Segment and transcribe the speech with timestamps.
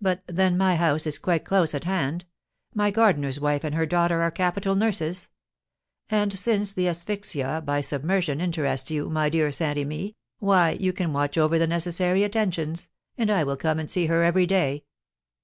[0.00, 2.24] But then my house is quite close at hand,
[2.76, 5.30] my gardener's wife and her daughter are capital nurses;
[6.08, 11.12] and since this asphyxia by submersion interests you, my dear Saint Remy, why, you can
[11.12, 14.84] watch over the necessary attentions, and I will come and see her every day."